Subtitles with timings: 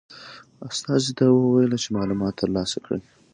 [0.69, 3.01] استازي ته وویل چې معلومات ترلاسه کړي.